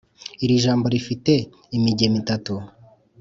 [0.43, 1.33] iri jambo rifite
[1.77, 2.53] imigemo itatu.